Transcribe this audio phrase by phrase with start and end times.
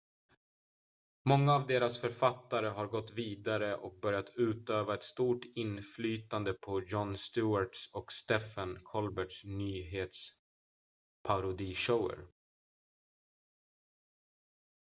[1.29, 7.17] många av deras författare har gått vidare och börjat utöva ett stort inflytande på jon
[7.17, 12.27] stewarts och stephen colberts nyhetsparodishower